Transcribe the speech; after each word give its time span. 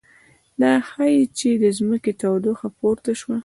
دا 0.61 0.73
ښيي 0.89 1.21
چې 1.37 1.49
د 1.63 1.63
ځمکې 1.77 2.11
تودوخه 2.21 2.67
پورته 2.77 3.11
شوه 3.19 3.37